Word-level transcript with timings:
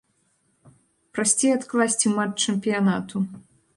Прасцей 1.17 1.51
адкласці 1.57 2.13
матч 2.17 2.35
чэмпіянату. 2.47 3.17